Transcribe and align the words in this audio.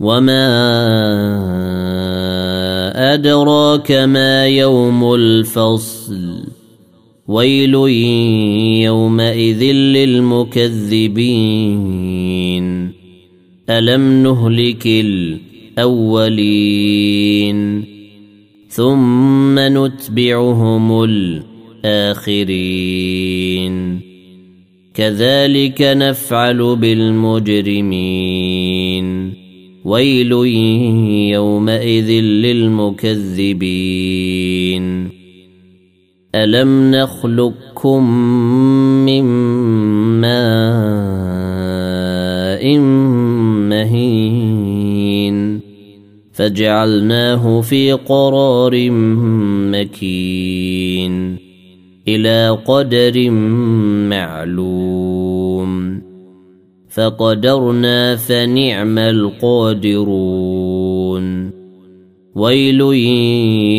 وما 0.00 0.44
ادراك 3.14 3.92
ما 3.92 4.46
يوم 4.46 5.14
الفصل 5.14 6.44
ويل 7.28 7.74
يومئذ 8.84 9.62
للمكذبين 9.72 11.04
الم 13.70 14.22
نهلك 14.22 14.86
الاولين 15.78 16.64
ثم 18.68 19.58
نتبعهم 19.58 21.04
الاخرين 21.84 22.94
كذلك 24.94 25.82
نفعل 25.82 26.76
بالمجرمين 26.76 28.53
ويل 29.84 30.32
يومئذ 31.32 32.10
للمكذبين. 32.10 33.24
ألم 36.34 36.90
نخلقكم 36.90 38.10
من 39.04 39.24
ماء 40.20 41.04
مهين؟ 43.68 45.60
فجعلناه 46.32 47.60
في 47.60 47.92
قرار 47.92 48.90
مكين. 49.70 51.36
إلى 52.08 52.58
قدر 52.66 53.30
معلوم. 54.10 54.93
فقدرنا 56.94 58.16
فنعم 58.16 58.98
القادرون. 58.98 60.04
ويل 62.34 62.80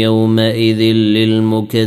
يومئذ 0.00 0.80
للمكذبين. 0.94 1.84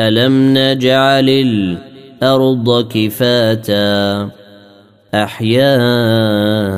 ألم 0.00 0.58
نجعل 0.58 1.28
الأرض 1.28 2.88
كفاتا؟ 2.88 4.30
أحياء 5.14 6.77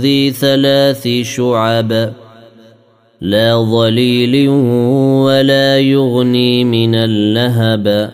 ذي 0.00 0.30
ثلاث 0.30 1.08
شعب. 1.22 2.12
لا 3.20 3.56
ظليل 3.56 4.48
ولا 5.28 5.78
يغني 5.78 6.64
من 6.64 6.94
اللهب. 6.94 8.12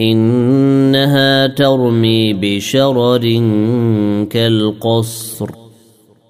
إنها 0.00 1.46
ترمي 1.46 2.32
بشرر 2.32 3.20
كالقصر 4.30 5.50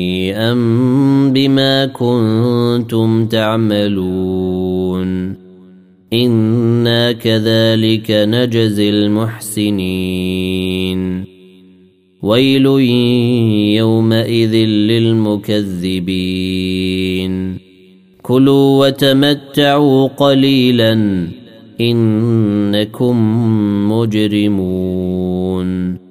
بما 1.33 1.85
كنتم 1.85 3.25
تعملون. 3.25 5.35
أنا 6.13 7.11
كذلك 7.11 8.11
نجزي 8.11 8.89
المحسنين. 8.89 11.23
ويل 12.21 12.65
يومئذ 13.75 14.55
للمكذبين. 14.65 17.57
كلوا 18.21 18.87
وتمتعوا 18.87 20.07
قليلا 20.07 21.27
انكم 21.81 23.17
مجرمون. 23.91 26.10